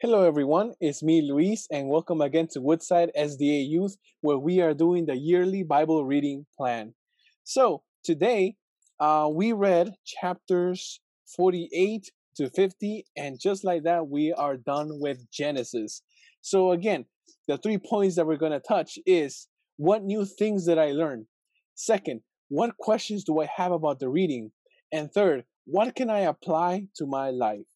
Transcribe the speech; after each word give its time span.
Hello, 0.00 0.22
everyone. 0.22 0.74
It's 0.80 1.02
me, 1.02 1.22
Luis, 1.28 1.66
and 1.72 1.88
welcome 1.88 2.20
again 2.20 2.46
to 2.52 2.60
Woodside 2.60 3.10
SDA 3.18 3.68
Youth, 3.68 3.96
where 4.20 4.38
we 4.38 4.60
are 4.60 4.72
doing 4.72 5.06
the 5.06 5.16
yearly 5.16 5.64
Bible 5.64 6.04
reading 6.04 6.46
plan. 6.56 6.94
So, 7.42 7.82
today 8.04 8.54
uh, 9.00 9.28
we 9.28 9.52
read 9.52 9.94
chapters 10.06 11.00
48 11.34 12.12
to 12.36 12.48
50, 12.48 13.06
and 13.16 13.40
just 13.40 13.64
like 13.64 13.82
that, 13.82 14.06
we 14.06 14.32
are 14.32 14.56
done 14.56 15.00
with 15.00 15.28
Genesis. 15.32 16.02
So, 16.42 16.70
again, 16.70 17.06
the 17.48 17.58
three 17.58 17.78
points 17.78 18.14
that 18.14 18.26
we're 18.28 18.36
going 18.36 18.52
to 18.52 18.60
touch 18.60 19.00
is 19.04 19.48
what 19.78 20.04
new 20.04 20.24
things 20.24 20.66
did 20.66 20.78
I 20.78 20.92
learn? 20.92 21.26
Second, 21.74 22.20
what 22.50 22.76
questions 22.76 23.24
do 23.24 23.40
I 23.40 23.48
have 23.56 23.72
about 23.72 23.98
the 23.98 24.08
reading? 24.08 24.52
And 24.92 25.10
third, 25.10 25.42
what 25.64 25.96
can 25.96 26.08
I 26.08 26.20
apply 26.20 26.84
to 26.98 27.04
my 27.04 27.30
life? 27.30 27.66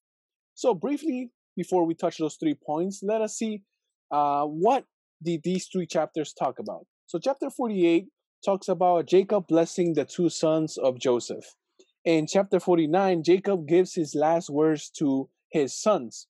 So, 0.55 0.73
briefly, 0.73 1.33
before 1.57 1.85
we 1.87 1.95
touch 1.95 2.19
those 2.19 2.37
three 2.37 2.55
points, 2.55 3.01
let 3.03 3.21
us 3.21 3.37
see 3.37 3.63
uh, 4.11 4.45
what 4.45 4.85
did 5.23 5.41
these 5.45 5.67
three 5.67 5.87
chapters 5.87 6.33
talk 6.33 6.59
about. 6.59 6.87
So, 7.07 7.19
chapter 7.19 7.51
48 7.51 8.07
talks 8.45 8.69
about 8.69 9.07
Jacob 9.07 9.47
blessing 9.47 9.95
the 9.95 10.05
two 10.05 10.29
sons 10.29 10.77
of 10.79 10.99
Joseph. 10.99 11.45
In 12.05 12.27
chapter 12.27 12.59
49, 12.59 13.23
Jacob 13.23 13.69
gives 13.69 13.95
his 13.95 14.15
last 14.15 14.51
words 14.51 14.91
to 14.99 15.29
his 15.51 15.75
sons, 15.75 16.27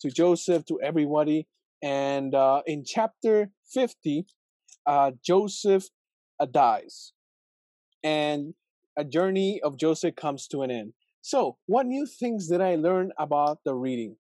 to 0.00 0.10
Joseph, 0.10 0.64
to 0.66 0.80
everybody. 0.80 1.48
And 1.82 2.34
uh, 2.34 2.62
in 2.66 2.84
chapter 2.84 3.50
50, 3.72 4.26
uh, 4.86 5.12
Joseph 5.24 5.88
uh, 6.38 6.46
dies. 6.46 7.12
And 8.04 8.54
a 8.96 9.04
journey 9.04 9.60
of 9.62 9.76
Joseph 9.76 10.14
comes 10.14 10.46
to 10.48 10.62
an 10.62 10.70
end. 10.70 10.92
So, 11.22 11.56
what 11.66 11.86
new 11.86 12.06
things 12.06 12.48
did 12.48 12.60
I 12.60 12.76
learn 12.76 13.10
about 13.18 13.58
the 13.64 13.74
reading? 13.74 14.16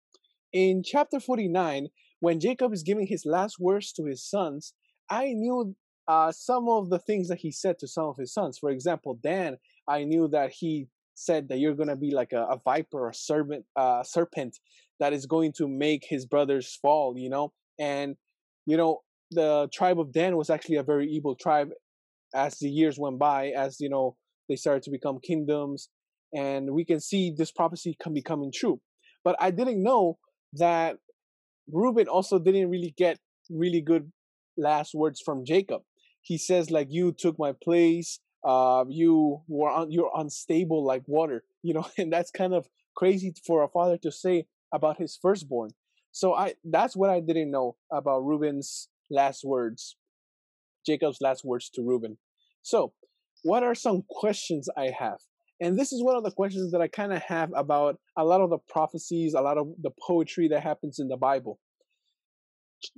In 0.54 0.84
chapter 0.84 1.20
49, 1.20 1.88
when 2.20 2.40
Jacob 2.40 2.73
is 2.73 2.84
giving 2.84 3.08
his 3.08 3.26
last 3.26 3.58
words 3.59 3.92
to 3.94 4.06
his 4.06 4.23
sons, 4.23 4.76
I 5.09 5.34
knew 5.34 5.76
uh, 6.08 6.32
some 6.32 6.70
of 6.70 6.92
the 6.92 7.00
things 7.00 7.28
that 7.30 7.40
he 7.40 7.52
said 7.52 7.80
to 7.80 7.88
some 7.88 8.06
of 8.06 8.18
his 8.18 8.32
sons. 8.32 8.59
For 8.59 8.70
example, 8.70 9.20
Dan, 9.22 9.58
I 9.88 10.04
knew 10.04 10.28
that 10.28 10.52
he 10.52 10.90
said 11.16 11.50
that 11.50 11.58
you're 11.58 11.74
going 11.74 11.90
to 11.90 11.96
be 11.96 12.12
like 12.12 12.34
a, 12.34 12.44
a 12.44 12.62
viper, 12.64 13.09
a 13.09 13.14
serpent, 13.16 13.66
uh, 13.76 14.04
serpent 14.04 14.59
that 15.00 15.12
is 15.12 15.26
going 15.26 15.54
to 15.54 15.68
make 15.68 16.06
his 16.08 16.28
brothers 16.28 16.78
fall, 16.80 17.16
you 17.18 17.31
know? 17.31 17.52
And, 17.80 18.16
you 18.68 18.78
know, 18.78 19.02
the 19.31 19.70
tribe 19.74 20.00
of 20.00 20.14
Dan 20.14 20.38
was 20.38 20.52
actually 20.52 20.76
a 20.76 20.84
very 20.84 21.09
evil 21.09 21.36
tribe 21.36 21.70
as 22.36 22.59
the 22.59 22.70
years 22.70 23.00
went 23.00 23.18
by, 23.18 23.48
as, 23.50 23.80
you 23.80 23.90
know, 23.90 24.18
they 24.48 24.56
started 24.56 24.84
to 24.84 24.92
become 24.92 25.18
kingdoms. 25.20 25.90
And 26.31 26.72
we 26.72 26.86
can 26.86 27.00
see 27.00 27.34
this 27.36 27.52
prophecy 27.52 27.98
come 28.02 28.14
becoming 28.14 28.52
true. 28.54 28.81
But 29.24 29.36
I 29.40 29.50
didn't 29.50 29.81
know 29.81 30.20
that 30.54 30.98
Reuben 31.72 32.08
also 32.08 32.40
didn't 32.40 32.70
really 32.70 32.94
get 32.98 33.20
really 33.50 33.82
good 33.82 34.12
last 34.58 34.94
words 34.94 35.22
from 35.22 35.46
Jacob. 35.46 35.82
He 36.22 36.38
says 36.38 36.72
like 36.72 36.88
you 36.90 37.12
took 37.12 37.38
my 37.38 37.54
place, 37.64 38.20
uh, 38.44 38.86
you 38.88 39.42
were 39.48 39.70
on, 39.70 39.92
you're 39.92 40.12
unstable 40.16 40.84
like 40.86 41.04
water, 41.08 41.44
you 41.64 41.74
know, 41.74 41.88
and 41.98 42.12
that's 42.12 42.31
kind 42.31 42.54
of 42.54 42.68
crazy 42.96 43.34
for 43.46 43.64
a 43.64 43.68
father 43.68 43.98
to 43.98 44.12
say 44.12 44.46
about 44.74 44.98
his 44.98 45.18
firstborn. 45.22 45.72
So 46.12 46.34
I 46.34 46.54
that's 46.64 46.96
what 46.96 47.09
I 47.09 47.20
didn't 47.20 47.52
know 47.52 47.76
about 47.92 48.20
Reuben's 48.20 48.90
last 49.09 49.44
words, 49.44 49.96
Jacob's 50.86 51.22
last 51.22 51.44
words 51.44 51.70
to 51.72 51.81
Reuben. 51.81 52.18
So, 52.62 52.94
what 53.42 53.64
are 53.64 53.76
some 53.76 54.04
questions 54.08 54.70
I 54.78 54.92
have? 54.98 55.20
And 55.64 55.80
this 55.80 55.94
is 55.94 56.03
one 56.03 56.17
of 56.17 56.25
the 56.25 56.31
questions 56.31 56.73
that 56.73 56.81
I 56.81 56.89
kind 56.89 57.14
of 57.14 57.22
have 57.22 57.50
about 57.56 57.97
a 58.17 58.25
lot 58.25 58.42
of 58.42 58.50
the 58.50 58.57
prophecies, 58.68 59.34
a 59.34 59.40
lot 59.40 59.57
of 59.57 59.69
the 59.81 59.91
poetry 60.06 60.50
that 60.50 60.62
happens 60.62 61.00
in 61.00 61.07
the 61.07 61.16
Bible. 61.16 61.57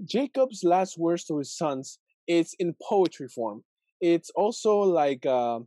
Jacob's 0.03 0.63
last 0.63 0.97
words 0.97 1.25
to 1.25 1.37
his 1.37 1.55
sons, 1.55 1.99
it's 2.25 2.55
in 2.57 2.75
poetry 2.81 3.27
form. 3.27 3.63
It's 4.01 4.31
also 4.31 4.79
like 4.79 5.27
uh, 5.27 5.59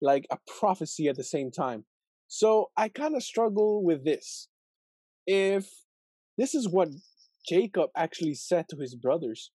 like 0.00 0.28
a 0.30 0.38
prophecy 0.60 1.08
at 1.08 1.16
the 1.16 1.24
same 1.24 1.50
time. 1.50 1.84
So 2.28 2.70
I 2.76 2.88
kind 2.88 3.16
of 3.16 3.24
struggle 3.24 3.82
with 3.82 4.04
this. 4.04 4.46
If 5.26 5.68
this 6.36 6.54
is 6.54 6.68
what 6.68 6.90
Jacob 7.48 7.90
actually 7.96 8.34
said 8.34 8.68
to 8.68 8.76
his 8.76 8.94
brothers, 8.94 9.50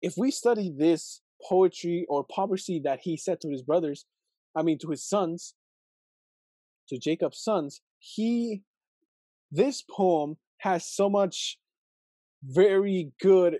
if 0.00 0.14
we 0.18 0.32
study 0.32 0.74
this 0.76 1.20
poetry 1.48 2.06
or 2.08 2.24
prophecy 2.24 2.80
that 2.82 2.98
he 3.04 3.16
said 3.16 3.40
to 3.42 3.50
his 3.50 3.62
brothers, 3.62 4.04
I 4.56 4.62
mean 4.62 4.78
to 4.80 4.90
his 4.90 5.04
sons, 5.08 5.54
to 6.88 6.98
Jacob's 6.98 7.42
sons, 7.42 7.80
he 7.98 8.62
this 9.50 9.82
poem 9.82 10.36
has 10.58 10.86
so 10.86 11.10
much 11.10 11.58
very 12.42 13.12
good 13.20 13.58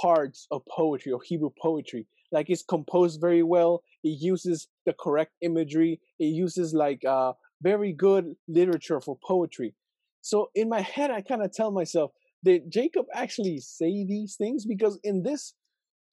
parts 0.00 0.46
of 0.50 0.62
poetry 0.70 1.12
or 1.12 1.20
Hebrew 1.24 1.50
poetry. 1.60 2.06
Like 2.30 2.46
it's 2.48 2.62
composed 2.62 3.20
very 3.20 3.42
well. 3.42 3.82
It 4.04 4.20
uses 4.20 4.68
the 4.86 4.94
correct 4.98 5.32
imagery. 5.42 6.00
It 6.18 6.26
uses 6.26 6.74
like 6.74 7.04
uh, 7.04 7.32
very 7.62 7.92
good 7.92 8.34
literature 8.46 9.00
for 9.00 9.18
poetry. 9.26 9.74
So 10.20 10.50
in 10.54 10.68
my 10.68 10.82
head, 10.82 11.10
I 11.10 11.22
kind 11.22 11.42
of 11.42 11.52
tell 11.52 11.70
myself, 11.70 12.12
did 12.44 12.70
Jacob 12.70 13.06
actually 13.14 13.58
say 13.58 14.04
these 14.06 14.36
things? 14.36 14.66
Because 14.66 15.00
in 15.02 15.22
this 15.22 15.54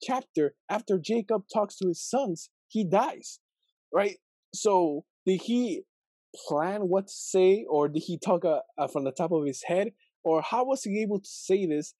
chapter, 0.02 0.54
after 0.70 0.98
Jacob 0.98 1.42
talks 1.52 1.76
to 1.76 1.88
his 1.88 2.02
sons, 2.02 2.50
he 2.68 2.84
dies, 2.84 3.40
right? 3.92 4.16
So 4.54 5.04
did 5.26 5.42
he 5.42 5.82
plan 6.48 6.88
what 6.88 7.08
to 7.08 7.12
say, 7.12 7.64
or 7.68 7.88
did 7.88 8.02
he 8.06 8.18
talk 8.18 8.44
uh, 8.44 8.60
uh, 8.78 8.88
from 8.88 9.04
the 9.04 9.12
top 9.12 9.32
of 9.32 9.46
his 9.46 9.62
head, 9.64 9.88
or 10.24 10.42
how 10.42 10.64
was 10.64 10.82
he 10.82 11.02
able 11.02 11.20
to 11.20 11.28
say 11.28 11.66
this? 11.66 11.94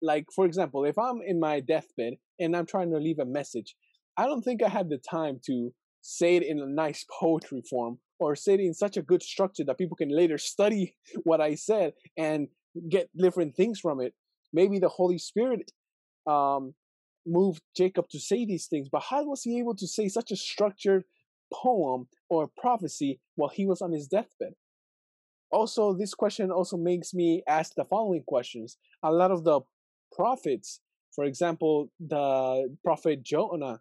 Like, 0.00 0.26
for 0.34 0.44
example, 0.44 0.84
if 0.84 0.98
I'm 0.98 1.20
in 1.26 1.40
my 1.40 1.60
deathbed 1.60 2.14
and 2.38 2.56
I'm 2.56 2.66
trying 2.66 2.90
to 2.90 2.98
leave 2.98 3.18
a 3.18 3.24
message, 3.24 3.74
I 4.16 4.26
don't 4.26 4.42
think 4.42 4.62
I 4.62 4.68
have 4.68 4.88
the 4.88 4.98
time 4.98 5.40
to 5.46 5.72
say 6.00 6.36
it 6.36 6.42
in 6.42 6.58
a 6.60 6.66
nice 6.66 7.04
poetry 7.20 7.62
form 7.68 7.98
or 8.18 8.34
say 8.34 8.54
it 8.54 8.60
in 8.60 8.74
such 8.74 8.96
a 8.96 9.02
good 9.02 9.22
structure 9.22 9.64
that 9.64 9.78
people 9.78 9.96
can 9.96 10.14
later 10.14 10.38
study 10.38 10.96
what 11.24 11.40
I 11.40 11.54
said 11.54 11.92
and 12.16 12.48
get 12.88 13.08
different 13.16 13.56
things 13.56 13.80
from 13.80 14.00
it. 14.00 14.14
Maybe 14.52 14.78
the 14.78 14.88
Holy 14.88 15.18
Spirit 15.18 15.72
um, 16.26 16.74
moved 17.26 17.62
Jacob 17.76 18.08
to 18.10 18.18
say 18.18 18.44
these 18.44 18.66
things, 18.66 18.88
but 18.90 19.02
how 19.02 19.24
was 19.24 19.42
he 19.42 19.58
able 19.58 19.76
to 19.76 19.86
say 19.86 20.08
such 20.08 20.30
a 20.30 20.36
structured 20.36 21.04
poem 21.52 22.08
or 22.28 22.50
prophecy 22.56 23.20
while 23.36 23.50
he 23.50 23.66
was 23.66 23.82
on 23.82 23.92
his 23.92 24.06
deathbed? 24.06 24.54
Also, 25.50 25.94
this 25.94 26.14
question 26.14 26.50
also 26.50 26.76
makes 26.76 27.14
me 27.14 27.42
ask 27.48 27.74
the 27.74 27.84
following 27.84 28.22
questions. 28.26 28.76
A 29.02 29.10
lot 29.10 29.30
of 29.30 29.44
the 29.44 29.60
prophets, 30.14 30.80
for 31.14 31.24
example, 31.24 31.90
the 31.98 32.74
prophet 32.84 33.22
Jonah 33.22 33.80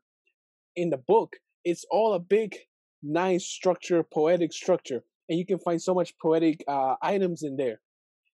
in 0.76 0.90
the 0.90 0.98
book, 0.98 1.36
it's 1.66 1.86
all 1.92 2.14
a 2.14 2.20
big, 2.20 2.56
nice 3.04 3.46
structure, 3.46 4.04
poetic 4.04 4.54
structure, 4.54 5.04
and 5.28 5.38
you 5.38 5.46
can 5.46 5.60
find 5.60 5.82
so 5.82 5.94
much 5.94 6.14
poetic 6.22 6.64
uh, 6.68 6.96
items 7.02 7.44
in 7.44 7.58
there. 7.58 7.82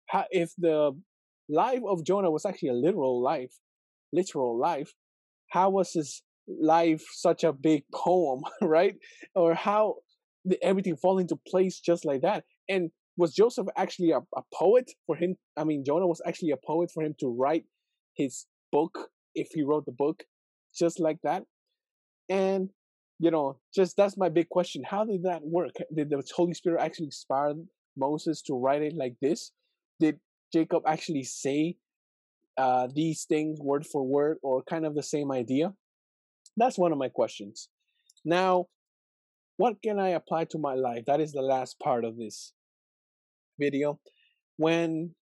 How, 0.07 0.25
if 0.31 0.53
the 0.57 0.99
life 1.51 1.83
of 1.87 2.05
Jonah 2.05 2.31
was 2.31 2.47
actually 2.47 2.71
a 2.71 2.75
literal 2.75 3.23
life, 3.23 3.55
literal 4.13 4.59
life, 4.59 4.95
how 5.51 5.71
was 5.71 5.93
his 5.93 6.23
life 6.49 7.05
such 7.13 7.45
a 7.45 7.53
big 7.53 7.83
poem, 7.95 8.43
right? 8.63 8.95
Or 9.35 9.55
how 9.55 9.97
everything 10.63 10.97
fall 10.97 11.19
into 11.19 11.37
place 11.47 11.81
just 11.81 12.05
like 12.05 12.23
that? 12.23 12.45
And 12.69 12.91
was 13.17 13.35
Joseph 13.35 13.67
actually 13.77 14.13
a, 14.13 14.19
a 14.19 14.43
poet 14.55 14.91
for 15.07 15.17
him? 15.17 15.37
I 15.57 15.65
mean, 15.65 15.85
Jonah 15.85 16.07
was 16.07 16.23
actually 16.27 16.53
a 16.53 16.67
poet 16.67 16.91
for 16.93 17.03
him 17.03 17.15
to 17.21 17.29
write 17.29 17.65
his 18.15 18.47
book 18.73 19.11
if 19.35 19.49
he 19.53 19.63
wrote 19.63 19.87
the 19.87 19.93
book 19.93 20.23
just 20.75 21.01
like 21.01 21.19
that. 21.25 21.43
And 22.29 22.71
you 23.19 23.31
know, 23.31 23.59
just 23.75 23.97
that's 23.97 24.17
my 24.17 24.29
big 24.29 24.49
question. 24.49 24.83
How 24.89 25.05
did 25.05 25.25
that 25.25 25.43
work? 25.43 25.73
Did 25.95 26.11
the 26.11 26.23
Holy 26.35 26.55
Spirit 26.55 26.81
actually 26.81 27.07
inspire 27.07 27.55
Moses 27.97 28.43
to 28.43 28.55
write 28.55 28.83
it 28.83 28.95
like 28.97 29.15
this? 29.21 29.51
Did 29.99 30.21
Jacob 30.53 30.85
actually 30.87 31.25
say 31.25 31.77
uh, 32.57 32.87
these 32.95 33.25
things 33.25 33.59
word 33.61 33.87
for 33.87 34.07
word 34.07 34.39
or 34.43 34.63
kind 34.63 34.87
of 34.87 34.95
the 34.95 35.03
same 35.03 35.33
idea? 35.33 35.73
That's 36.59 36.79
one 36.79 36.93
of 36.93 36.99
my 36.99 37.09
questions. 37.09 37.69
Now, 38.25 38.67
what 39.57 39.81
can 39.83 39.99
I 39.99 40.11
apply 40.11 40.45
to 40.47 40.59
my 40.59 40.75
life? 40.75 41.05
That 41.07 41.21
is 41.21 41.33
the 41.33 41.43
last 41.43 41.79
part 41.79 42.05
of 42.05 42.17
this 42.17 42.53
video. 43.59 44.01
When 44.57 45.15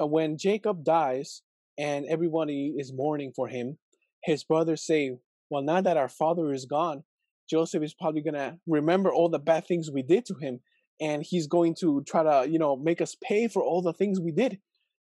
uh, 0.00 0.06
when 0.06 0.38
Jacob 0.38 0.84
dies 0.84 1.42
and 1.78 2.06
everybody 2.06 2.74
is 2.78 2.92
mourning 2.92 3.32
for 3.34 3.48
him, 3.48 3.78
his 4.22 4.44
brothers 4.44 4.86
say, 4.86 5.16
"Well, 5.50 5.62
now 5.62 5.80
that 5.80 5.96
our 5.96 6.08
father 6.08 6.52
is 6.52 6.64
gone, 6.64 7.02
Joseph 7.50 7.82
is 7.82 7.94
probably 7.94 8.22
going 8.22 8.34
to 8.34 8.58
remember 8.66 9.12
all 9.12 9.28
the 9.28 9.38
bad 9.38 9.66
things 9.66 9.90
we 9.90 10.02
did 10.02 10.24
to 10.26 10.34
him 10.34 10.60
and 11.00 11.24
he's 11.24 11.46
going 11.46 11.74
to 11.80 12.04
try 12.06 12.22
to, 12.22 12.48
you 12.48 12.58
know, 12.58 12.76
make 12.76 13.00
us 13.00 13.16
pay 13.20 13.48
for 13.48 13.62
all 13.62 13.82
the 13.82 13.92
things 13.92 14.20
we 14.20 14.32
did." 14.32 14.60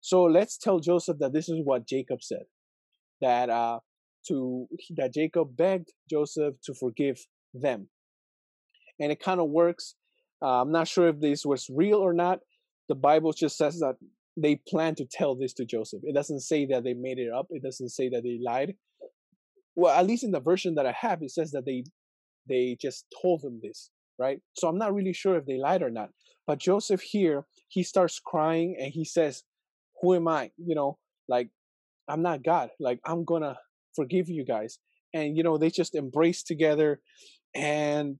So 0.01 0.23
let's 0.23 0.57
tell 0.57 0.79
Joseph 0.79 1.19
that 1.19 1.31
this 1.31 1.47
is 1.47 1.59
what 1.63 1.87
Jacob 1.87 2.21
said. 2.23 2.45
That 3.21 3.49
uh 3.49 3.79
to 4.27 4.67
that 4.95 5.13
Jacob 5.13 5.55
begged 5.55 5.91
Joseph 6.09 6.55
to 6.65 6.73
forgive 6.73 7.25
them. 7.53 7.87
And 8.99 9.11
it 9.11 9.19
kind 9.19 9.39
of 9.39 9.49
works. 9.49 9.95
Uh, 10.41 10.61
I'm 10.61 10.71
not 10.71 10.87
sure 10.87 11.07
if 11.07 11.19
this 11.19 11.45
was 11.45 11.67
real 11.69 11.97
or 11.97 12.13
not. 12.13 12.39
The 12.89 12.95
Bible 12.95 13.33
just 13.33 13.57
says 13.57 13.79
that 13.79 13.95
they 14.35 14.59
plan 14.67 14.95
to 14.95 15.05
tell 15.05 15.35
this 15.35 15.53
to 15.53 15.65
Joseph. 15.65 16.01
It 16.03 16.15
doesn't 16.15 16.41
say 16.41 16.65
that 16.67 16.83
they 16.83 16.93
made 16.93 17.19
it 17.19 17.31
up. 17.31 17.47
It 17.49 17.63
doesn't 17.63 17.89
say 17.89 18.09
that 18.09 18.23
they 18.23 18.39
lied. 18.43 18.75
Well, 19.75 19.97
at 19.97 20.05
least 20.05 20.23
in 20.23 20.31
the 20.31 20.39
version 20.39 20.75
that 20.75 20.85
I 20.85 20.91
have, 20.91 21.21
it 21.21 21.31
says 21.31 21.51
that 21.51 21.65
they 21.65 21.83
they 22.47 22.77
just 22.79 23.05
told 23.21 23.41
him 23.43 23.61
this, 23.63 23.89
right? 24.19 24.39
So 24.57 24.67
I'm 24.67 24.77
not 24.77 24.93
really 24.93 25.13
sure 25.13 25.37
if 25.37 25.45
they 25.45 25.57
lied 25.57 25.81
or 25.81 25.89
not. 25.89 26.09
But 26.45 26.59
Joseph 26.59 27.01
here, 27.01 27.45
he 27.69 27.83
starts 27.83 28.19
crying 28.19 28.75
and 28.79 28.91
he 28.91 29.05
says, 29.05 29.43
"Who 30.01 30.13
am 30.13 30.27
I? 30.27 30.51
You 30.57 30.75
know, 30.75 30.97
like 31.27 31.49
I'm 32.07 32.21
not 32.21 32.43
God. 32.43 32.69
Like 32.79 32.99
I'm 33.05 33.23
gonna 33.23 33.57
forgive 33.95 34.29
you 34.29 34.45
guys." 34.45 34.79
And 35.13 35.37
you 35.37 35.43
know, 35.43 35.57
they 35.57 35.69
just 35.69 35.95
embrace 35.95 36.43
together. 36.43 36.99
And 37.55 38.17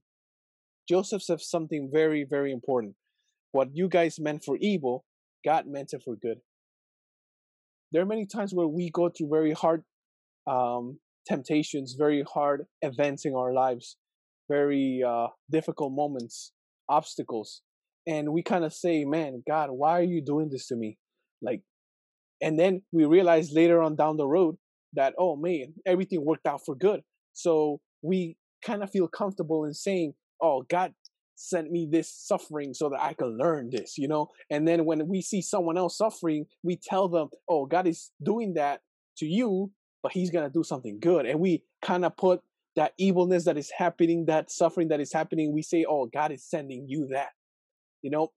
Joseph 0.88 1.22
says 1.22 1.48
something 1.48 1.90
very, 1.92 2.24
very 2.28 2.52
important. 2.52 2.94
What 3.52 3.68
you 3.72 3.88
guys 3.88 4.18
meant 4.18 4.44
for 4.44 4.56
evil, 4.60 5.04
God 5.44 5.66
meant 5.66 5.92
it 5.92 6.02
for 6.04 6.16
good. 6.16 6.38
There 7.92 8.02
are 8.02 8.06
many 8.06 8.26
times 8.26 8.52
where 8.52 8.66
we 8.66 8.90
go 8.90 9.08
through 9.08 9.28
very 9.30 9.52
hard 9.52 9.84
um, 10.46 10.98
temptations, 11.26 11.94
very 11.98 12.22
hard 12.22 12.64
events 12.82 13.24
in 13.24 13.34
our 13.34 13.52
lives, 13.52 13.96
very 14.50 15.02
uh, 15.06 15.28
difficult 15.50 15.92
moments, 15.92 16.52
obstacles, 16.88 17.62
and 18.06 18.32
we 18.32 18.42
kind 18.42 18.64
of 18.64 18.74
say, 18.74 19.04
"Man, 19.04 19.42
God, 19.46 19.70
why 19.70 19.98
are 19.98 20.02
you 20.02 20.22
doing 20.22 20.50
this 20.50 20.66
to 20.68 20.76
me?" 20.76 20.98
Like, 21.40 21.62
and 22.42 22.58
then 22.58 22.82
we 22.92 23.04
realize 23.04 23.52
later 23.52 23.80
on 23.80 23.96
down 23.96 24.16
the 24.16 24.26
road 24.26 24.56
that, 24.94 25.14
oh 25.18 25.36
man, 25.36 25.74
everything 25.86 26.24
worked 26.24 26.46
out 26.46 26.64
for 26.64 26.74
good. 26.74 27.02
So 27.32 27.80
we 28.02 28.36
kind 28.62 28.82
of 28.82 28.90
feel 28.90 29.08
comfortable 29.08 29.64
in 29.64 29.74
saying, 29.74 30.14
"Oh, 30.40 30.62
God 30.62 30.94
sent 31.36 31.70
me 31.70 31.88
this 31.90 32.08
suffering 32.08 32.74
so 32.74 32.88
that 32.90 33.02
I 33.02 33.12
can 33.14 33.36
learn 33.36 33.70
this," 33.70 33.98
you 33.98 34.08
know. 34.08 34.28
And 34.50 34.66
then 34.66 34.84
when 34.84 35.08
we 35.08 35.20
see 35.20 35.42
someone 35.42 35.76
else 35.76 35.98
suffering, 35.98 36.46
we 36.62 36.76
tell 36.76 37.08
them, 37.08 37.28
"Oh, 37.48 37.66
God 37.66 37.86
is 37.86 38.12
doing 38.22 38.54
that 38.54 38.82
to 39.18 39.26
you, 39.26 39.72
but 40.02 40.12
He's 40.12 40.30
gonna 40.30 40.50
do 40.50 40.62
something 40.62 40.98
good." 41.00 41.26
And 41.26 41.40
we 41.40 41.64
kind 41.82 42.04
of 42.04 42.16
put 42.16 42.42
that 42.76 42.92
evilness 42.98 43.44
that 43.44 43.56
is 43.56 43.70
happening, 43.70 44.24
that 44.26 44.50
suffering 44.50 44.88
that 44.88 45.00
is 45.00 45.12
happening, 45.12 45.52
we 45.52 45.62
say, 45.62 45.84
"Oh, 45.84 46.06
God 46.06 46.32
is 46.32 46.44
sending 46.44 46.88
you 46.88 47.06
that," 47.08 47.32
you 48.02 48.10
know. 48.10 48.32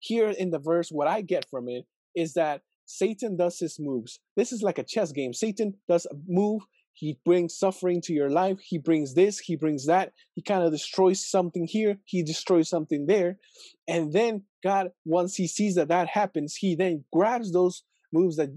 Here 0.00 0.30
in 0.30 0.50
the 0.50 0.58
verse, 0.58 0.90
what 0.90 1.08
I 1.08 1.22
get 1.22 1.48
from 1.50 1.68
it 1.68 1.84
is 2.14 2.34
that 2.34 2.62
Satan 2.90 3.36
does 3.36 3.58
his 3.58 3.78
moves. 3.78 4.18
This 4.36 4.50
is 4.50 4.62
like 4.62 4.78
a 4.78 4.82
chess 4.82 5.12
game. 5.12 5.34
Satan 5.34 5.74
does 5.88 6.06
a 6.06 6.14
move 6.26 6.62
he 6.98 7.16
brings 7.24 7.56
suffering 7.56 8.00
to 8.02 8.12
your 8.12 8.28
life. 8.28 8.58
He 8.58 8.76
brings 8.76 9.14
this, 9.14 9.38
he 9.38 9.54
brings 9.54 9.86
that. 9.86 10.12
He 10.34 10.42
kind 10.42 10.64
of 10.64 10.72
destroys 10.72 11.24
something 11.24 11.64
here, 11.68 11.98
he 12.04 12.24
destroys 12.24 12.68
something 12.68 13.06
there. 13.06 13.38
And 13.86 14.12
then 14.12 14.42
God, 14.64 14.88
once 15.04 15.36
he 15.36 15.46
sees 15.46 15.76
that 15.76 15.86
that 15.88 16.08
happens, 16.08 16.56
he 16.56 16.74
then 16.74 17.04
grabs 17.12 17.52
those 17.52 17.84
moves 18.12 18.36
that 18.36 18.50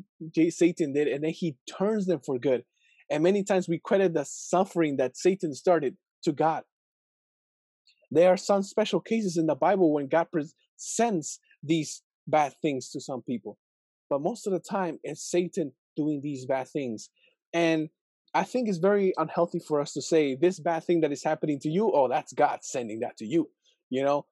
Satan 0.50 0.94
did 0.94 1.08
and 1.08 1.24
then 1.24 1.34
he 1.34 1.58
turns 1.78 2.08
them 2.08 2.20
for 2.26 2.40
good. 2.40 2.64
And 3.12 3.22
many 3.22 3.44
times 3.44 3.70
we 3.70 3.78
credit 3.78 4.16
the 4.16 4.26
suffering 4.26 4.98
that 4.98 5.18
Satan 5.18 5.54
started 5.54 5.98
to 6.24 6.32
God. 6.32 6.64
There 8.10 8.30
are 8.30 8.38
some 8.38 8.64
special 8.64 9.02
cases 9.02 9.38
in 9.38 9.46
the 9.46 9.56
Bible 9.56 9.94
when 9.94 10.08
God 10.08 10.28
sends 10.78 11.40
these 11.62 12.02
bad 12.26 12.56
things 12.60 12.90
to 12.90 13.02
some 13.02 13.22
people. 13.22 13.60
But 14.12 14.22
most 14.22 14.46
of 14.46 14.52
the 14.52 14.60
time, 14.60 15.00
it's 15.04 15.24
Satan 15.24 15.72
doing 15.96 16.20
these 16.22 16.46
bad 16.46 16.68
things. 16.68 17.10
And 17.54 17.88
I 18.34 18.44
think 18.44 18.68
it's 18.68 18.78
very 18.78 19.14
unhealthy 19.18 19.62
for 19.66 19.80
us 19.80 19.94
to 19.94 20.02
say 20.02 20.36
this 20.36 20.60
bad 20.60 20.84
thing 20.84 21.00
that 21.02 21.14
is 21.14 21.24
happening 21.24 21.60
to 21.62 21.70
you. 21.70 21.90
Oh, 21.94 22.10
that's 22.10 22.34
God 22.34 22.60
sending 22.62 23.00
that 23.00 23.16
to 23.18 23.26
you. 23.26 23.50
You 23.90 24.04
know, 24.04 24.26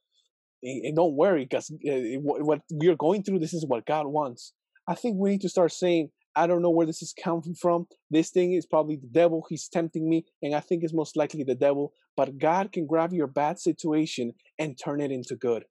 and, 0.62 0.96
don't 0.98 1.16
worry 1.16 1.46
because 1.46 1.72
uh, 1.72 2.20
what 2.22 2.60
we 2.74 2.90
are 2.90 2.96
going 2.96 3.24
through, 3.24 3.40
this 3.40 3.54
is 3.54 3.66
what 3.66 3.86
God 3.86 4.08
wants. 4.08 4.54
I 4.86 4.96
think 4.96 5.16
we 5.18 5.30
need 5.30 5.42
to 5.42 5.50
start 5.50 5.72
saying, 5.72 6.10
I 6.36 6.46
don't 6.46 6.62
know 6.62 6.70
where 6.70 6.86
this 6.86 7.02
is 7.02 7.14
coming 7.14 7.56
from. 7.60 7.88
This 8.12 8.32
thing 8.32 8.54
is 8.54 8.66
probably 8.66 8.98
the 8.98 9.08
devil. 9.08 9.46
He's 9.50 9.70
tempting 9.70 10.10
me, 10.10 10.26
and 10.42 10.54
I 10.54 10.60
think 10.60 10.84
it's 10.84 10.94
most 10.94 11.16
likely 11.16 11.44
the 11.44 11.56
devil. 11.56 11.94
But 12.18 12.38
God 12.38 12.74
can 12.74 12.86
grab 12.86 13.14
your 13.14 13.28
bad 13.28 13.60
situation 13.60 14.34
and 14.58 14.78
turn 14.78 15.00
it 15.00 15.12
into 15.12 15.36
good. 15.36 15.64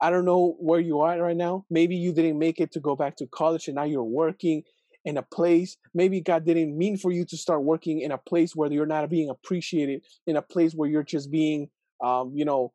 I 0.00 0.10
don't 0.10 0.24
know 0.24 0.56
where 0.60 0.80
you 0.80 1.00
are 1.00 1.20
right 1.20 1.36
now. 1.36 1.64
Maybe 1.70 1.96
you 1.96 2.12
didn't 2.12 2.38
make 2.38 2.60
it 2.60 2.72
to 2.72 2.80
go 2.80 2.94
back 2.94 3.16
to 3.16 3.26
college 3.26 3.66
and 3.66 3.74
now 3.74 3.84
you're 3.84 4.04
working 4.04 4.62
in 5.04 5.16
a 5.16 5.22
place. 5.22 5.76
Maybe 5.94 6.20
god 6.20 6.44
didn't 6.44 6.76
mean 6.76 6.96
for 6.96 7.10
you 7.10 7.24
to 7.26 7.36
start 7.36 7.64
working 7.64 8.00
in 8.00 8.12
a 8.12 8.18
place 8.18 8.54
where 8.54 8.70
you're 8.70 8.86
not 8.86 9.08
being 9.10 9.30
appreciated 9.30 10.02
in 10.26 10.36
a 10.36 10.42
place 10.42 10.72
where 10.74 10.88
you're 10.88 11.02
just 11.02 11.30
being 11.30 11.70
um, 12.04 12.32
you 12.34 12.44
know 12.44 12.72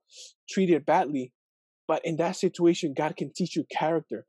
treated 0.50 0.86
badly. 0.86 1.32
But 1.88 2.04
in 2.06 2.18
that 2.18 2.36
situation 2.36 2.94
god 2.94 3.16
can 3.16 3.32
teach 3.34 3.56
you 3.56 3.66
character. 3.72 4.26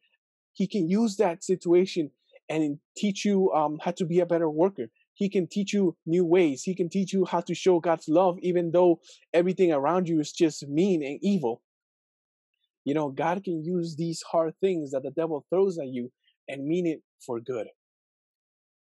He 0.52 0.68
can 0.68 0.88
use 0.88 1.16
that 1.16 1.42
situation 1.42 2.10
and 2.48 2.78
teach 2.96 3.24
you 3.24 3.50
um, 3.52 3.78
how 3.82 3.90
to 3.92 4.04
be 4.04 4.20
a 4.20 4.26
better 4.26 4.48
worker. 4.48 4.86
He 5.14 5.28
can 5.28 5.48
teach 5.48 5.72
you 5.72 5.96
new 6.06 6.24
ways. 6.24 6.62
He 6.62 6.74
can 6.74 6.88
teach 6.88 7.12
you 7.12 7.24
how 7.24 7.40
to 7.40 7.54
show 7.54 7.80
god's 7.80 8.08
love 8.08 8.38
even 8.40 8.70
though 8.70 9.00
everything 9.32 9.72
around 9.72 10.08
you 10.08 10.20
is 10.20 10.30
just 10.30 10.68
mean 10.68 11.02
and 11.02 11.18
evil 11.22 11.62
you 12.84 12.94
know 12.94 13.08
god 13.10 13.42
can 13.44 13.62
use 13.64 13.96
these 13.96 14.22
hard 14.22 14.54
things 14.60 14.90
that 14.90 15.02
the 15.02 15.10
devil 15.10 15.44
throws 15.50 15.78
at 15.78 15.88
you 15.88 16.10
and 16.48 16.66
mean 16.66 16.86
it 16.86 17.00
for 17.24 17.40
good 17.40 17.66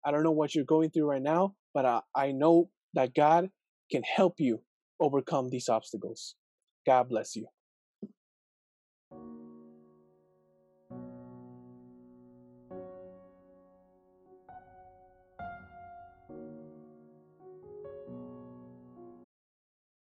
I 0.04 0.10
don't 0.10 0.22
know 0.22 0.30
what 0.30 0.54
you're 0.54 0.64
going 0.64 0.90
through 0.90 1.06
right 1.10 1.22
now, 1.22 1.54
but 1.74 1.84
I, 1.84 2.00
I 2.14 2.32
know 2.32 2.70
that 2.94 3.14
God 3.14 3.50
can 3.90 4.02
help 4.02 4.34
you 4.38 4.62
overcome 4.98 5.50
these 5.50 5.68
obstacles. 5.68 6.34
God 6.86 7.08
bless 7.08 7.36
you. 7.36 7.46